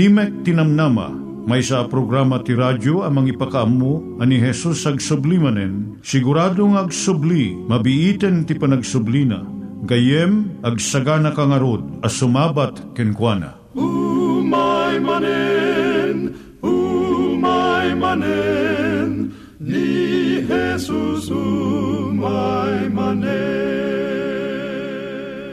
[0.00, 1.12] Timek Tinamnama,
[1.44, 8.48] may sa programa ti radyo amang ipakaamu ani Jesus ag sublimanen, siguradong ag subli, mabiiten
[8.48, 9.44] ti panagsublina,
[9.84, 13.60] gayem ag sagana kangarod as sumabat kenkwana.
[13.76, 16.32] umay manen
[16.64, 23.49] umay manen ni Jesus umay manen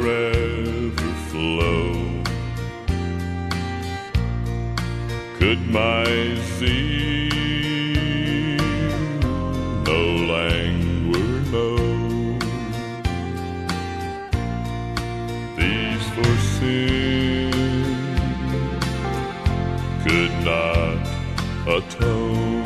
[0.00, 2.22] Forever flow?
[5.38, 6.04] Could my
[6.56, 7.28] zeal
[9.88, 10.00] no
[10.34, 12.38] languor know?
[15.56, 17.52] These for sin
[20.04, 21.02] could not
[21.76, 22.64] atone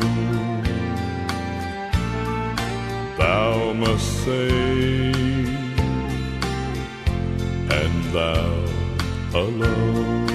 [3.17, 4.92] thou must save,
[8.13, 8.53] thou
[9.33, 10.29] alone.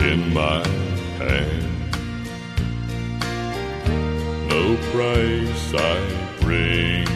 [0.00, 0.66] In my
[1.18, 1.68] hand,
[4.50, 5.98] no price I
[6.40, 7.06] bring,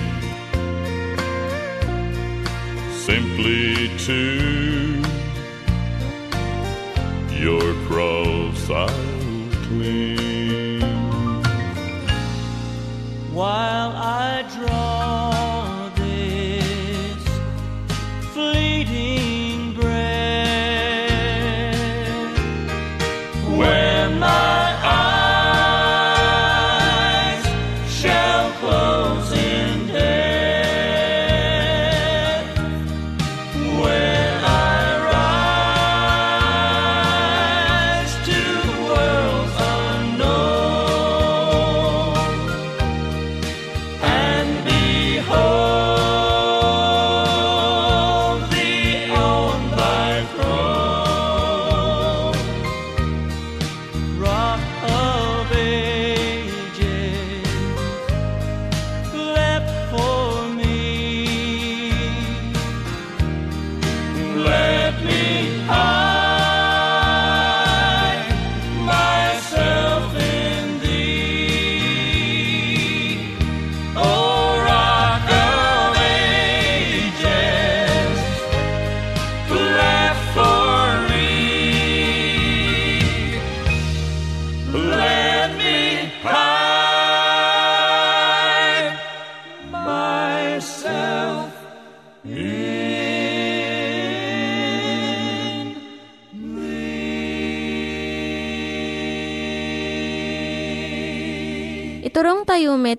[2.93, 4.60] simply to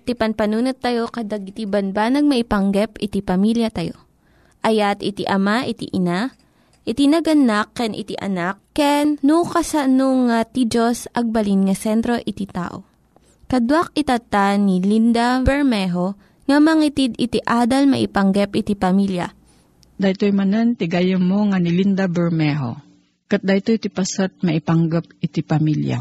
[0.01, 3.93] met, ti panpanunat tayo kadag iti banbanag maipanggep iti pamilya tayo.
[4.65, 6.33] Ayat iti ama, iti ina,
[6.85, 12.49] iti naganak, ken iti anak, ken no, kasano nga ti Diyos agbalin nga sentro iti
[12.49, 12.81] tao.
[13.45, 16.17] Kaduak itata ni Linda Bermejo
[16.49, 19.29] nga mangitid iti adal maipanggep iti pamilya.
[20.01, 22.79] Daytoy manen ti gayem mo nga ni Linda Bermejo.
[23.29, 25.99] Kat daytoy ti pasat maipanggap iti pamilya.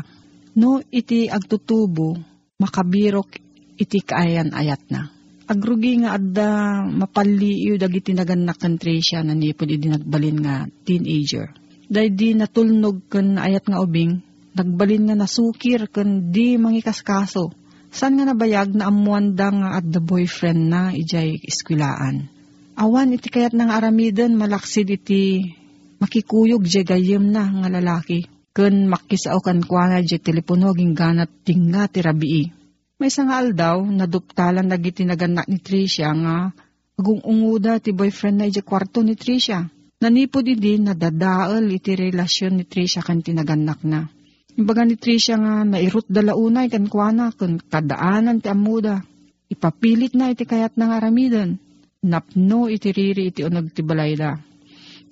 [0.57, 2.15] No iti agtutubo,
[2.61, 3.50] makabirok
[3.81, 5.09] iti kaayan ayat na.
[5.51, 6.51] Agrugi nga adda
[6.87, 11.51] mapaliw dagiti naganak kan Tricia na nipod iti nagbalin nga teenager.
[11.91, 14.23] Day di natulnog kan ayat nga ubing,
[14.55, 17.51] nagbalin nga nasukir kan di mangikaskaso.
[17.91, 22.31] San nga nabayag na amuan da nga the boyfriend na ijay iskwilaan.
[22.79, 25.51] Awan iti kayat ng aramiden malaksid iti
[25.99, 28.31] makikuyog jay gayem na nga lalaki.
[28.55, 32.60] Kun makisao kan kwa na jay telepono ging ganat tinga ti rabii.
[33.01, 36.53] May isang aldaw, naduptalan na giti naganak ni Tricia nga
[37.01, 39.65] agung unguda ti boyfriend na iti kwarto ni Tricia.
[40.05, 44.05] Nanipod idi nadadaal iti relasyon ni Tricia kan tinaganak na.
[44.53, 49.01] Imbaga ni Tricia nga nairut dalaunay kan kuana kun kadaanan ti amuda.
[49.49, 51.57] Ipapilit na iti kayat ng aramidan.
[52.05, 54.37] Napno iti riri iti unag ti balayda.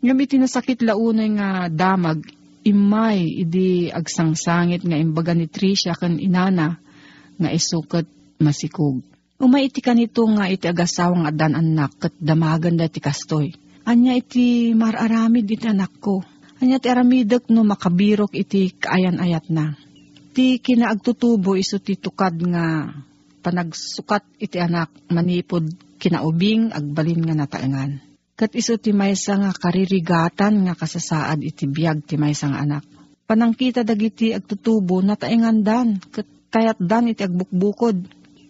[0.05, 2.21] Ngam iti nasakit launay nga damag
[2.69, 6.85] imay idi agsangsangit nga imbaga ni Tricia kan inana
[7.39, 8.05] nga isukat
[8.43, 9.01] masikog.
[9.39, 13.55] Umay iti kanito nga iti agasawang adan anak kat damagan da ti kastoy.
[13.87, 16.27] Anya iti mararamid iti anak ko.
[16.59, 19.79] Anya ti aramidek no makabirok iti kaayan-ayat na.
[20.35, 22.91] Ti kinaagtutubo iso ti tukad nga
[23.47, 25.71] panagsukat iti anak manipod
[26.03, 28.03] kinaubing agbalin nga nataengan.
[28.39, 32.85] Kat iso ti maysa nga karirigatan nga kasasaad iti biyag ti maysa nga anak.
[33.27, 37.97] Panangkita dagiti agtutubo nataengan dan kat kayat dan iti agbukbukod.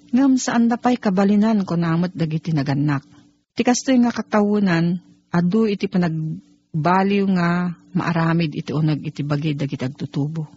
[0.09, 3.05] Ngam saan da pa'y kabalinan ko namot dagiti naganak.
[3.53, 10.49] Ti kastoy nga katawunan, adu iti panagbaliw nga maaramid iti unag iti bagay dagiti agtutubo.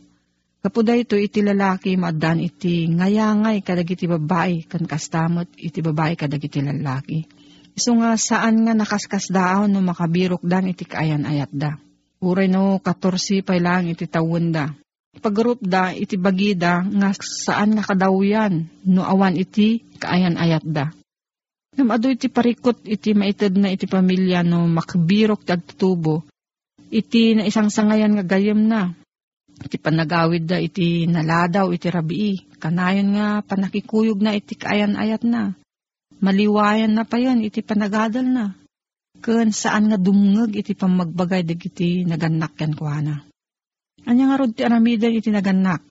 [0.62, 7.26] Kapuda ito iti lalaki maadan iti ngayangay kadagiti babae kan kastamot iti babae kadagiti lalaki.
[7.74, 11.82] Iso nga saan nga nakaskas daon no makabirok dan iti kaayan ayat da.
[12.22, 14.70] Uray no 14 pa lang iti tawon da.
[15.20, 20.96] Pagrup da iti bagida nga saan nga kadawyan no awan iti kaayan ayat da.
[21.76, 26.24] Ngam ado iti parikot iti maited na iti pamilya no makbirok ti agtutubo.
[26.92, 28.92] Iti na isang sangayan nga gayem na.
[29.62, 32.60] Iti panagawid da iti naladaw iti rabii.
[32.60, 35.56] Kanayon nga panakikuyog na iti kaayan ayat na.
[36.24, 38.46] Maliwayan na pa yan iti panagadal na.
[39.22, 43.31] Kun saan nga dumngeg iti pamagbagay dagiti naganak yan kuana.
[44.08, 45.86] Anya nga rod ti aramidan iti naganak.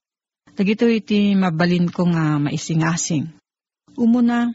[0.57, 3.31] Dagito iti mabalin ko nga maisingasing.
[3.97, 4.53] Umuna,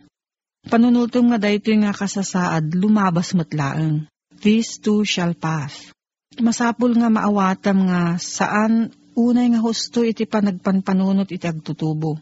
[0.68, 4.06] panunutom nga dayto nga kasasaad lumabas matlaeng.
[4.36, 5.96] These two shall pass.
[6.36, 12.20] Masapul nga maawatam nga saan unay nga husto iti panagpanpanunot iti agtutubo.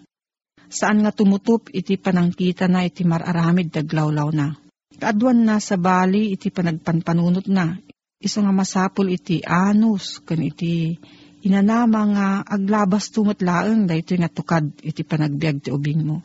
[0.70, 4.54] Saan nga tumutup iti panangkita na iti mararamid daglawlaw na.
[4.94, 7.78] Kaadwan na sa bali iti panagpanpanunot na.
[8.24, 10.96] Iso nga masapul iti anus kan iti
[11.44, 16.24] inanama nga aglabas tumatlaeng dayto nga tukad iti panagbiag ti ubing mo.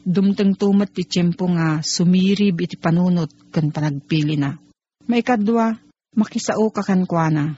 [0.00, 4.56] Dumteng tumat ti tiyempo nga sumirib iti panunot kan panagpili na.
[5.04, 5.76] May kadwa,
[6.16, 7.52] makisao ka kan na.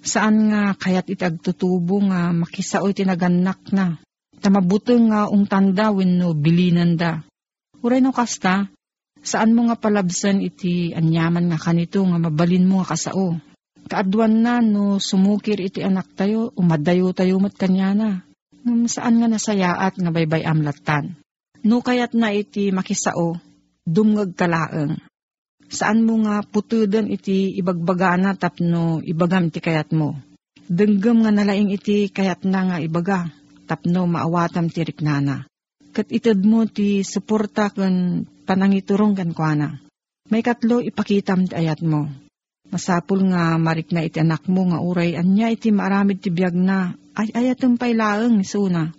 [0.00, 4.00] Saan nga kayat iti agtutubo nga makisao iti naganak na.
[4.40, 7.20] Tamabuteng nga ungtanda wenno bilinan da.
[7.84, 8.72] Uray no kasta,
[9.20, 13.36] saan mo nga palabsan iti anyaman nga kanito nga mabalin mo nga kasao.
[13.90, 18.10] Kaadwan na no sumukir iti anak tayo, umadayo tayo mat kanya na.
[18.62, 21.16] Ngam saan nga nasayaat nga baybay amlatan.
[21.64, 23.36] No kayat na iti makisao,
[23.84, 25.00] dumngag kalaeng.
[25.70, 30.18] Saan mo nga putudan iti ibagbagana tapno ibagam iti kayat mo.
[30.70, 33.30] Denggem nga nalaing iti kayat na nga ibaga,
[33.66, 35.46] tapno maawatam ti riknana.
[35.90, 39.78] Kat itad mo ti suporta kan panangiturong kan kuana.
[40.26, 42.10] May katlo ipakitam ti ayat mo.
[42.74, 46.98] Masapul nga marik na iti anak mo nga uray anya iti maaramid ti biyag na
[47.14, 48.90] ay ayatem pay laeng Suna.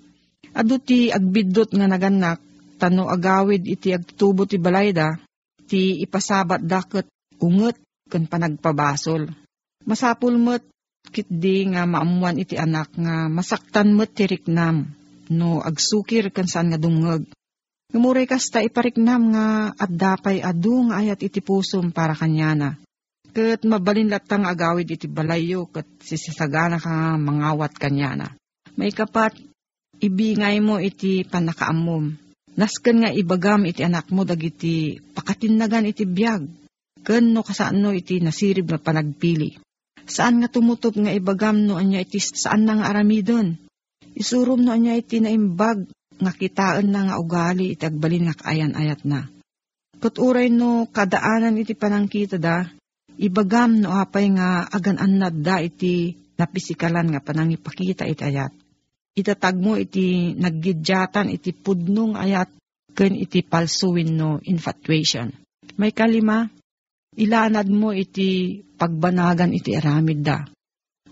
[0.56, 2.40] Ado ti agbidot nga naganak
[2.80, 5.20] tano agawid iti agtubo ti balayda
[5.68, 7.08] ti ipasabat daket
[7.44, 7.76] unget
[8.08, 9.28] ken panagpabasol.
[9.88, 10.64] Masapul met
[11.12, 14.92] kitdi nga maamuan iti anak nga masaktan met ti riknam
[15.32, 17.24] no agsukir ken saan nga dungeg.
[17.92, 22.80] Ngamuray kasta ipariknam nga at dapay adu nga ayat iti pusom para kanyana.
[23.36, 28.32] Kat mabalin latang agawid iti balayo kat sisasagana ka nga mangawat kanyana.
[28.80, 29.36] May kapat,
[30.00, 32.16] ibingay mo iti panakaamom.
[32.56, 36.48] Nasken nga ibagam iti anak mo dagiti pakatinnagan iti biyag.
[37.04, 39.60] Ken no kasaan no iti nasirib nga panagpili.
[40.08, 43.60] Saan nga tumutop nga ibagam no anya iti saan na nga aramidon.
[44.16, 49.26] Isurum no anya iti naimbag nga kitaan na nga ugali iti agbalin nga kaayan-ayat na.
[50.02, 52.66] Kuturay no kadaanan iti panangkita da,
[53.18, 54.98] ibagam no apay nga agan
[55.42, 58.54] da iti napisikalan nga panangipakita iti ayat.
[59.12, 62.50] Itatag mo iti naggidyatan iti pudnong ayat
[62.96, 65.30] ken iti palsuwin no infatuation.
[65.78, 66.48] May kalima,
[67.18, 70.48] ilanad mo iti pagbanagan iti aramid da.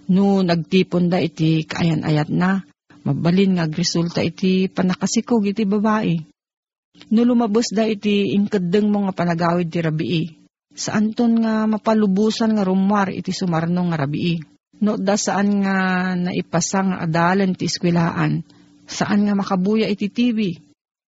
[0.09, 2.65] No nagtipon da iti kaayan-ayat na,
[3.09, 6.21] mabalin nga resulta iti panakasikog iti babae.
[7.09, 10.25] No lumabos da iti ingkadeng mo nga panagawid ti rabii.
[10.77, 14.37] Saan ton nga mapalubusan nga rumwar iti sumarno nga rabii.
[14.85, 15.75] No da saan nga
[16.13, 18.45] naipasang adalan ti eskwelaan.
[18.85, 20.53] Saan nga makabuya iti TV.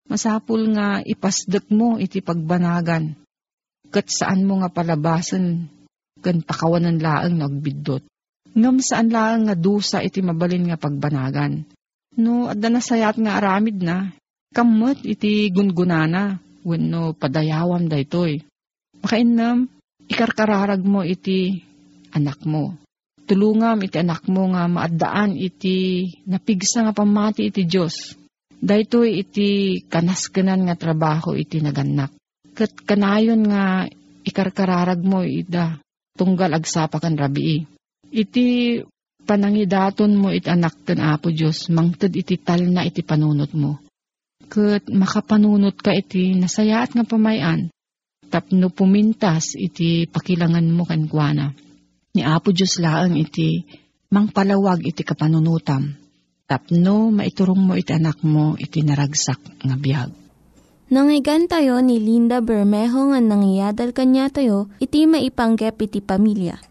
[0.10, 3.14] Masapul nga ipasdek mo iti pagbanagan.
[3.94, 5.70] Kat saan mo nga palabasan
[6.22, 8.04] kan pakawanan laang nagbidot.
[8.52, 11.64] Ngam saan laang nga dusa iti mabalin nga pagbanagan.
[12.20, 14.12] No, adda na sayat nga aramid na,
[14.52, 18.44] kamot iti gungunana, wenno padayawam daytoy.
[19.00, 19.72] Makainam,
[20.12, 21.64] ikarkararag mo iti
[22.12, 22.76] anak mo.
[23.24, 28.20] Tulungam iti anak mo nga maaddaan iti napigsa nga pamati iti Diyos.
[28.62, 32.12] Daytoy iti kanaskanan nga trabaho iti naganak.
[32.52, 33.88] Kat kanayon nga
[34.28, 35.80] ikarkararag mo ida
[36.14, 37.66] tunggal agsapakan rabii.
[38.12, 38.78] Iti
[39.26, 43.80] panangidaton mo iti anak ken Apo Diyos, mangted iti tal na iti panunot mo.
[44.52, 47.72] Kat makapanunot ka iti nasayaat nga pamayan,
[48.28, 51.56] tapno pumintas iti pakilangan mo kankwana.
[52.12, 53.64] Ni Apo Diyos laang iti
[54.12, 55.96] mangpalawag iti kapanunutam,
[56.44, 60.12] tapno maiturong mo iti anak mo iti naragsak nga biyag.
[60.92, 66.71] Nangyigan tayo ni Linda Bermejo nga nangyadal kanya tayo, iti maipanggep iti pamilya.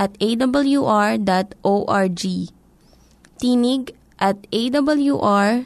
[0.00, 2.22] at awr.org.
[3.36, 3.84] Tinig
[4.16, 5.62] at awr.org.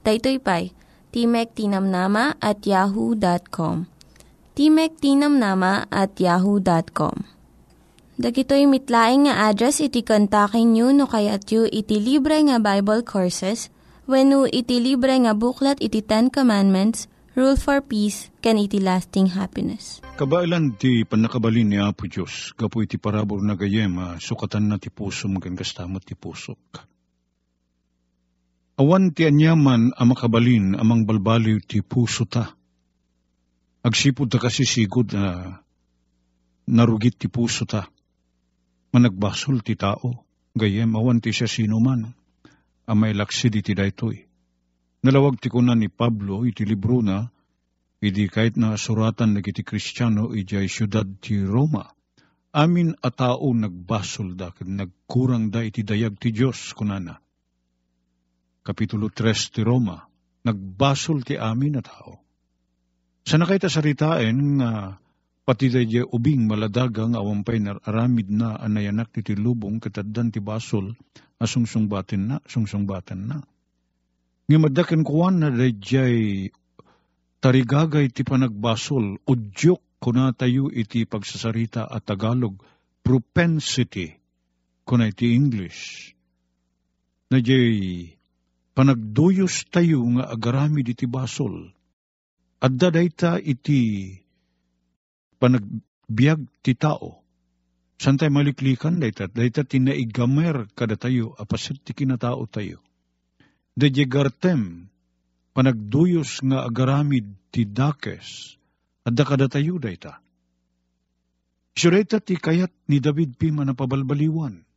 [0.00, 0.72] Daytoy pay,
[1.10, 3.90] Timek Tinamnama at yahoo.com.
[4.54, 7.26] Timek Tinamnama at yahoo.com.
[8.20, 13.72] Dagitoy mitlaing nga address iti kontakin nyo no kayat yu iti libre nga Bible Courses
[14.04, 20.02] when iti libre nga buklat iti Ten Commandments, Rule for Peace, can iti lasting happiness.
[20.18, 24.90] Kabailan ti panakabalin ni Apo Diyos, gapu iti parabor na gayem, ah, sukatan na ti
[24.90, 26.58] puso magan kastamat ti pusok.
[28.82, 32.50] Awan ti anyaman ang makabalin amang balbaliw ti puso ta.
[33.86, 35.54] Agsipod ta kasi sigod na
[36.66, 37.86] narugit ti puso ta.
[38.90, 40.26] Managbasol ti tao,
[40.58, 42.10] gayem awan ti siya sino man,
[42.90, 44.29] amay laksid iti daytoy.
[45.00, 47.24] Nalawag ti kunan ni Pablo iti libro na,
[48.04, 51.88] idi kahit na suratan na kiti Kristiyano ijay syudad ti Roma.
[52.52, 57.16] Amin a tao nagbasol da, nagkurang da iti dayag ti Diyos kunana.
[58.60, 60.04] Kapitulo 3 ti Roma,
[60.44, 62.20] nagbasol ti amin a tao.
[63.24, 65.00] Sa nakita saritain nga
[65.48, 65.80] pati da
[66.12, 70.92] ubing maladagang awampay na aramid na anayanak ti lubong kataddan ti basol
[71.40, 73.40] asungsungbaten na, sungsungbaten na.
[74.50, 76.50] Nga madakin kuwan na dayjay
[77.38, 82.58] tarigagay ti panagbasol, udyok kuna tayo iti pagsasarita at Tagalog,
[83.06, 84.10] propensity
[84.82, 86.10] kuna iti English.
[87.30, 88.10] Na jay
[88.74, 91.70] panagduyos tayo nga agarami iti basol.
[92.58, 94.18] At dadayta iti
[95.38, 97.22] panagbiag ti tao.
[98.02, 99.30] San tayo maliklikan dayta?
[99.30, 102.82] Dayta tinaigamer kada tayo, apasit ti kinatao tayo.
[103.80, 104.92] Dejegartem,
[105.56, 108.60] panagduyos nga agaramid ti dakes,
[109.08, 110.20] at dakada tayo dayta.
[111.72, 114.68] Sureta ti kayat ni David pi manapabalbaliwan.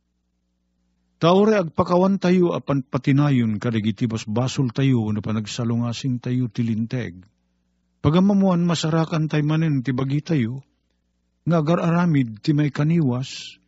[1.20, 7.28] Taore agpakawan tayo apan patinayon kadagiti basol tayo na panagsalungasing tayo tilinteg.
[8.00, 10.64] Pagamamuan masarakan tay manen ti bagi tayo,
[11.44, 13.60] nga agar aramid ti may kaniwas,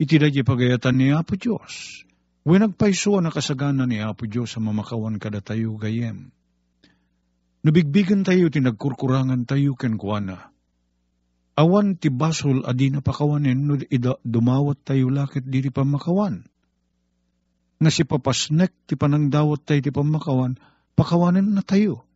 [0.00, 2.07] iti dadya pagayatan ni Apo Diyos.
[2.46, 6.30] When nagpaisuan na kasagana ni Apo Diyos sa mamakawan kada tayo gayem.
[7.66, 10.54] Nabigbigan tayo, tinagkurkurangan tayo ken kuana.
[11.58, 13.74] Awan ti basol adi na pakawanin, no
[14.22, 16.46] dumawat tayo lakit di ti pamakawan.
[17.82, 20.54] Nga si papasnek ti panangdawat tayo ti pamakawan,
[20.94, 22.06] pakawanin na tayo.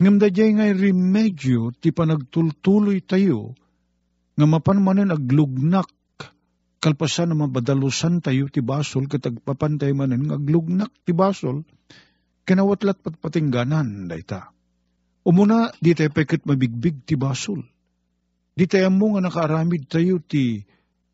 [0.00, 3.52] Ngam da ngay remedyo ti panagtultuloy tayo,
[4.38, 5.90] nga mapanmanan aglugnak
[6.78, 11.66] kalpasan na mabadalusan tayo ti basol katagpapantay manen nga aglugnak ti basol
[12.46, 14.54] kinawatlat patpatingganan dayta.
[15.26, 17.60] Umuna di tayo pekit mabigbig ti basol.
[18.56, 20.64] Di tayo mo nga nakaaramid tayo ti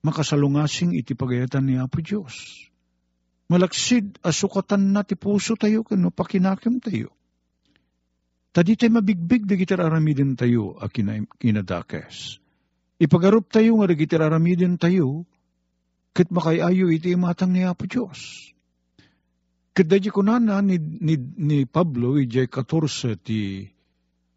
[0.04, 2.68] makasalungasing iti pagayatan ni Apo Diyos.
[3.50, 7.10] Malaksid asukatan na ti puso tayo kano pakinakim tayo.
[8.54, 12.38] Tadi tayo mabigbig di kita aramidin tayo a kinadakes.
[13.02, 15.26] Ipagarup tayo nga di kita aramidin tayo
[16.14, 18.54] ket makayayo iti matang ni Apo Diyos.
[19.74, 23.66] Ket dadya ko na ni, ni, ni Pablo, ijay 14 ti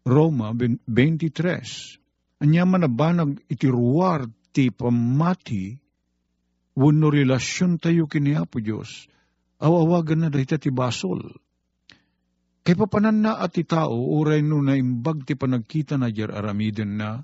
[0.02, 5.78] Roma 23, anya man na banag iti ruwar ti pamati,
[6.74, 9.06] wano relasyon tayo kini Apo Diyos,
[9.62, 11.22] awawagan na dahita ti basol.
[12.66, 16.98] Kay papanan na at ti tao, uray no na imbag ti panagkita na jar aramiden
[16.98, 17.22] na,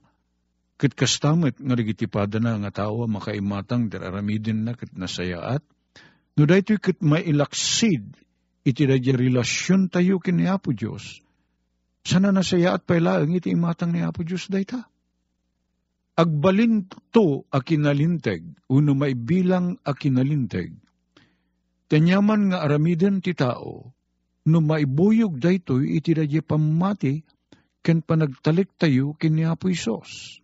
[0.85, 5.65] Kat kastamet nga rigitipada na nga tao makaimatang dararamidin na kat nasayaat.
[6.37, 8.05] No dahito kat mailaksid
[8.69, 11.25] iti radya relasyon tayo kini Apo Diyos.
[12.05, 14.85] Sana nasayaat pa ilaang iti imatang ni Apo Diyos dayta.
[16.21, 16.85] Agbalin
[17.17, 20.77] to akinalinteg, uno maibilang akinalinteg.
[21.89, 23.89] Tanyaman nga aramiden ti tao,
[24.53, 27.25] no maibuyog daytoy iti radya pamati,
[27.81, 30.44] ken panagtalik tayo kini Apo Isos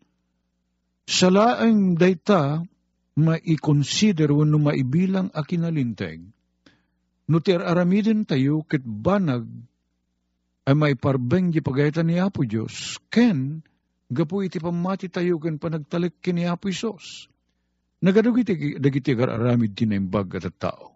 [1.11, 2.62] Salaang dayta
[3.18, 6.23] maikonsider wano maibilang akinalinteg,
[7.27, 9.42] no aramidin tayo ket banag
[10.70, 13.66] ay maiparbeng di pagayatan ni Apo Diyos, ken
[14.07, 17.27] gapu iti pamati tayo ken panagtalik kini Apo Isos.
[18.07, 20.94] Nagadug iti dagiti aramid tinaimbag at tao.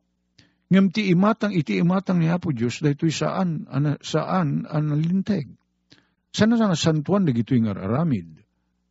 [0.71, 5.51] Ngam ti imatang iti imatang ni Apo Diyos daytoy saan ana, saan analinteg.
[6.31, 8.44] Sana sana santuan dagitoy nga aramid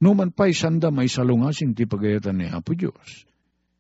[0.04, 3.24] Numan pa'y sanda may salungasin ti pagayatan ni Apo Diyos.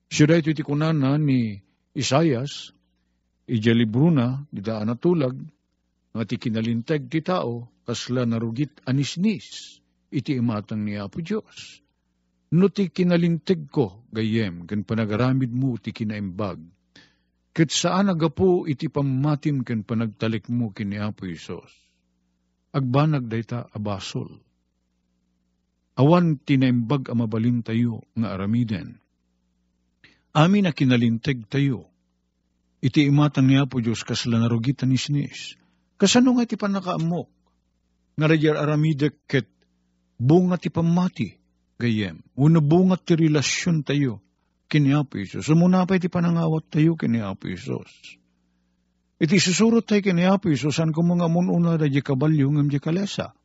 [0.07, 1.59] Siya ito iti kunana ni
[1.91, 2.71] Isayas,
[3.43, 4.47] ija libro na,
[4.88, 5.36] natulag,
[6.15, 9.83] nga ti kinalintag ti tao, kasla narugit anisnis,
[10.15, 11.83] iti imatang ni Apo Diyos.
[12.55, 16.63] No ti kinalintag ko, gayem, kan panagaramid mo ti kinaimbag,
[17.51, 21.73] ket saan agapo iti pamatim kan panagtalik mo kini Apo Isos.
[22.71, 24.52] Agbanag dayta abasol
[25.93, 28.97] awan tinaimbag ang mabalin tayo nga aramiden.
[30.34, 31.93] Amin na kinalinteg tayo.
[32.84, 35.56] Iti imatang niya po Diyos kasla narugitan ni sinis.
[35.95, 37.29] Kasano nga iti panakaamok?
[38.17, 39.47] Nga radyar aramide ket
[40.17, 41.38] bunga ti pamati
[41.77, 42.19] gayem.
[42.36, 44.19] Una bunga ti relasyon tayo
[44.67, 45.45] kini Apo Isos.
[45.45, 48.17] Sumuna pa iti panangawat tayo kini Apo Isos.
[49.21, 53.38] Iti susurot tayo kini Apo Isos, san ko mga mununa radya kabalyo ngam di kalesa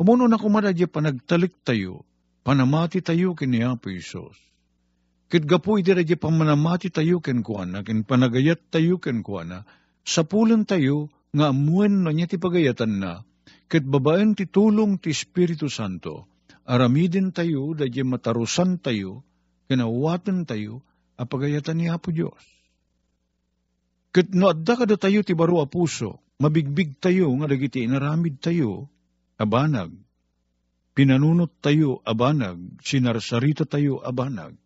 [0.00, 2.08] Umuno na kumadadya panagtalik tayo,
[2.40, 4.32] panamati tayo kini Apo Isos.
[5.28, 9.68] Kit gapo iti radya pamanamati tayo ken kuana, ken panagayat tayo ken kuana,
[10.00, 13.28] sapulan tayo nga amuen na niya ti pagayatan na,
[13.68, 16.32] kit babaen ti tulong ti Espiritu Santo,
[16.64, 19.20] aramidin tayo, dadya matarusan tayo,
[19.68, 20.80] kinawatan tayo,
[21.20, 22.40] a pagayatan ni Apo Diyos.
[24.16, 28.88] Kit no adda kada tayo ti baro a puso, mabigbig tayo nga dagiti inaramid tayo,
[29.40, 29.96] abanag.
[30.92, 32.60] Pinanunot tayo, abanag.
[32.84, 34.60] Sinarsarita tayo, abanag.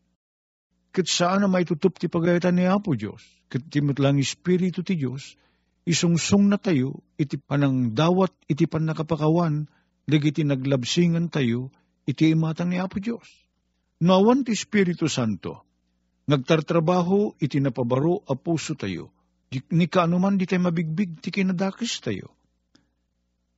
[0.91, 3.23] Kat saan na may tutup ti pagayatan ni Apo Diyos.
[3.47, 5.39] Kat timot lang Espiritu ti Diyos,
[5.87, 9.71] isungsung na tayo, iti panang dawat, iti pan nakapakawan,
[10.07, 11.71] dagiti naglabsingan tayo,
[12.07, 13.27] iti imatang ni Apo Diyos.
[14.03, 15.67] Nawan ti Espiritu Santo,
[16.31, 19.11] nagtartrabaho, iti napabaro a puso tayo,
[19.51, 22.35] ni kaanuman di tayo mabigbig, ti kinadakis tayo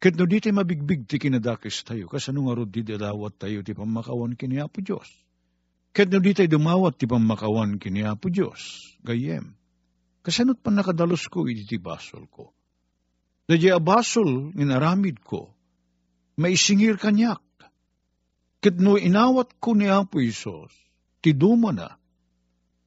[0.06, 3.74] Ket no di tayo mabigbig ti kinadakis tayo, kasano nga rod di dawat tayo ti
[3.74, 5.10] pamakawan kini Apo Diyos.
[5.90, 9.58] Ket no di tayo dumawat ti pamakawan kini Apo Diyos, gayem.
[10.22, 12.54] Kasanot pa nakadalos ko iti ti basol ko.
[13.50, 15.50] Dadya abasol nginaramid ko,
[16.38, 17.42] maisingir kanyak.
[18.62, 20.70] Ket no inawat ko ni Apo Isos,
[21.18, 21.98] ti duma na.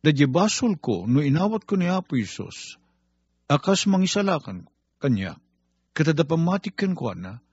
[0.07, 2.79] Dadya basol ko, no inawat ko ni Apo Isos,
[3.51, 4.71] akas mangisalakan
[5.03, 5.35] kanyak
[5.99, 7.43] katadapamatik ko na,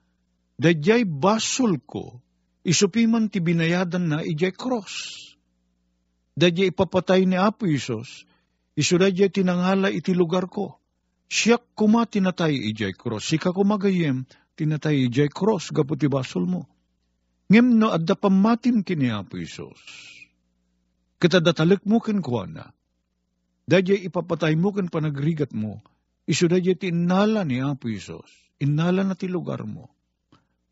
[0.55, 2.23] dayjay basol ko,
[2.63, 5.19] isupiman ti binayadan na ijay cross.
[6.39, 8.23] Dayjay ipapatay ni Apo Isos,
[8.77, 10.77] Isuda jay tinangala iti lugar ko.
[11.27, 13.25] Siyak kuma tinatay ijay cross.
[13.25, 16.69] Sika kumagayem tinatay ijay cross gaputi basol mo.
[17.49, 19.81] Ngem no adda pamatim kini Apo Isos.
[21.17, 22.69] Kita datalik mo ken kuana.
[23.65, 25.81] Dajay ipapatay mo ken panagrigat mo.
[26.27, 28.27] Isu dajay ti inala ni Apo Isos.
[28.59, 29.87] Inala na ti lugar mo.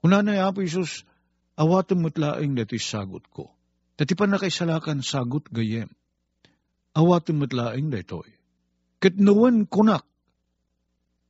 [0.04, 1.08] Kuna na Apo Isos,
[1.56, 3.56] awatem mo't laing dati sagot ko.
[3.96, 5.88] Dati pa nakaisalakan sagot gayem.
[6.91, 8.28] Awatem mo't laing datoy.
[9.00, 10.04] Ket nuwan kunak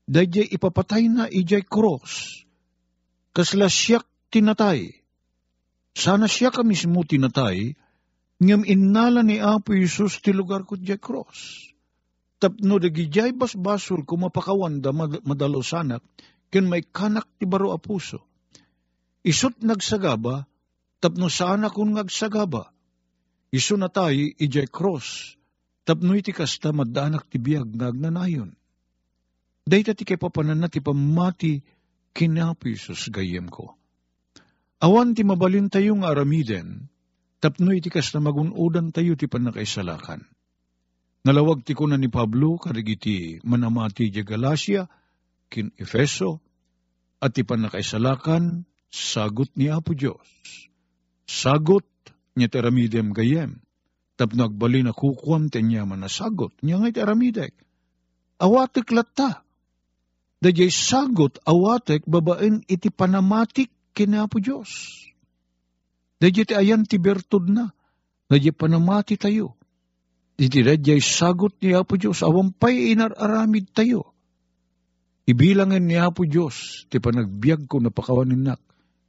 [0.06, 2.46] Dayjay ipapatay na ijay cross.
[3.34, 5.02] Kasla siyak tinatay.
[5.98, 7.74] Sana siya ka mismo tinatay,
[8.38, 11.74] ngam innala ni Apo Isus ti lugar ko jay cross.
[12.46, 14.94] Tapno dagijay basbasol kumapakawanda
[15.26, 16.06] madalo sanak,
[16.54, 18.22] ken may kanak ti baro a puso.
[19.26, 20.46] Isut nagsagaba,
[21.02, 22.70] tapno sana kun ngagsagaba.
[23.50, 25.34] Isu na tayo ijay cross,
[25.90, 28.54] tapno iti kasta madanak ti biyag ngagnanayon
[29.66, 31.66] Dahita ti kay papanan na ti pamati
[32.14, 33.74] kinapisos gayem ko.
[34.78, 36.94] Awan ti mabalin tayo nga aramiden,
[37.42, 40.22] tapno iti kas na magunudan tayo ti panakaisalakan.
[41.26, 44.86] Nalawag ti kunan ni Pablo, karigiti manamati di Galacia,
[45.50, 46.38] kin Efeso,
[47.18, 48.62] at ti panakaisalakan,
[48.94, 50.22] sagot ni Apo Diyos.
[51.26, 51.90] Sagot
[52.38, 53.58] niya teramidem gayem,
[54.22, 57.58] tapno agbali na kukuam tenyaman na sagot, niya nga iti aramidek.
[58.38, 59.42] Awatik latta,
[60.46, 65.02] Dajay sagot awatek babaen iti panamatik kinapo Diyos.
[66.22, 67.74] Dajay ti ayan ti bertud na.
[68.30, 69.58] Dajay panamati tayo.
[70.36, 74.12] Iti dajay sagot ni Apo Diyos, awampay inararamid tayo.
[75.26, 78.60] Ibilangan ni Apo Diyos, ti panagbiag ko napakawanin nak,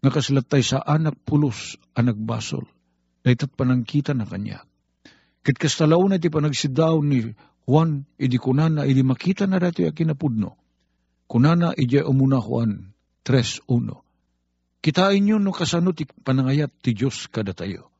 [0.00, 2.62] nga kaslatay sa anak pulos, anak basol,
[3.26, 4.62] daytat panangkita na kanya.
[5.42, 7.34] Kit kastalaw na ti panagsidaw ni
[7.66, 10.54] Juan, idi kunana, idi makita na dati akinapudno
[11.26, 12.94] Kunana ija umuna Juan
[13.26, 13.66] 3.1.
[14.78, 17.90] Kitain nyo no kasano ti panangayat ti Diyos kada tayo.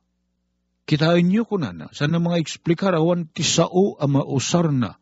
[0.87, 4.95] Kitain nyo kunana, sana mga eksplikar awan ti sao ama usar na.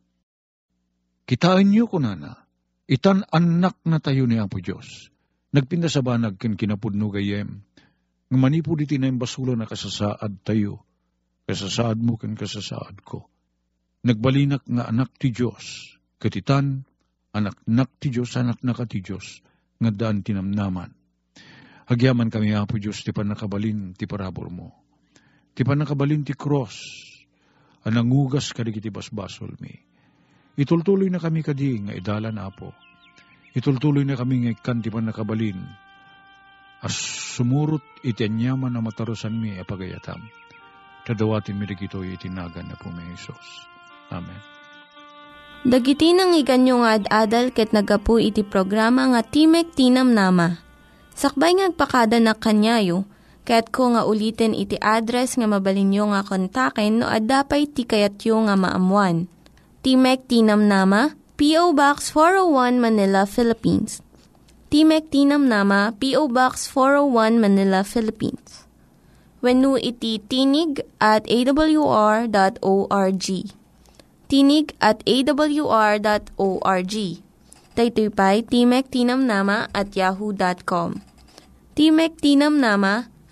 [1.30, 2.42] Kitain nyo kunana,
[2.90, 5.14] itan anak na tayo ni Apo Diyos.
[5.54, 7.62] Nagpinda sa banag ken kinapudno gayem.
[8.34, 10.82] Nga manipod iti na basula na kasasaad tayo.
[11.46, 13.30] Kasasaad mo ken kasasaad ko.
[14.02, 15.94] Nagbalinak nga anak ti Diyos.
[16.18, 16.82] Katitan,
[17.30, 19.46] anak nak ti Diyos, anak naka ti Diyos,
[19.78, 20.90] nga daan tinamnaman.
[21.86, 24.85] Hagyaman kami, Apo Diyos, ti panakabalin ti parabor mo.
[25.56, 26.76] Ti panakabalin ti cross,
[27.88, 29.72] anangugas kadi kiti basbasol mi.
[30.60, 32.76] Itultuloy na kami kadi nga idala na Apo.
[33.56, 35.64] Itultuloy na kami nga ikan ti panakabalin.
[36.84, 36.96] As
[37.40, 40.20] sumurot iti anyaman na matarusan mi apagayatam.
[41.08, 43.68] Tadawatin mi digito itinagan na po may Isos.
[44.12, 44.40] Amen.
[45.66, 50.62] Dagiti nang iganyo nga ad-adal ket nagapu iti programa nga Timek Tinam Nama.
[51.16, 53.08] Sakbay ngagpakada na kanyayo,
[53.46, 59.30] ket ko nga ulitin iti address nga mabalinyo nga kontaken no ad-dapay tikayatyo nga maamuan.
[59.86, 61.78] Timek Tinam Nama, P.O.
[61.78, 64.02] Box 401 Manila, Philippines.
[64.74, 66.26] Timek Tinam Nama, P.O.
[66.26, 68.66] Box 401 Manila, Philippines.
[69.46, 73.28] When iti tinig at awr.org
[74.26, 76.96] tinig at awr.org.
[77.76, 81.04] Daytoy pa'y Timek Tinamnama at yahoo.com.
[81.76, 83.12] Timek Tinamnama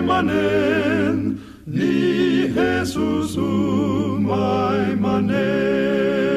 [0.00, 6.29] manen, ni Jesus umay manen.